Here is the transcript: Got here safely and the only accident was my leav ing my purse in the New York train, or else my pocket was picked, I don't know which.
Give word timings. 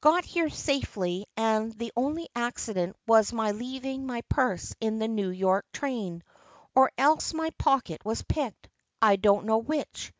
Got 0.00 0.24
here 0.24 0.48
safely 0.48 1.26
and 1.36 1.72
the 1.76 1.90
only 1.96 2.28
accident 2.36 2.94
was 3.04 3.32
my 3.32 3.50
leav 3.50 3.82
ing 3.84 4.06
my 4.06 4.20
purse 4.28 4.76
in 4.80 5.00
the 5.00 5.08
New 5.08 5.30
York 5.30 5.66
train, 5.72 6.22
or 6.72 6.92
else 6.96 7.34
my 7.34 7.50
pocket 7.58 8.04
was 8.04 8.22
picked, 8.22 8.68
I 9.02 9.16
don't 9.16 9.44
know 9.44 9.58
which. 9.58 10.12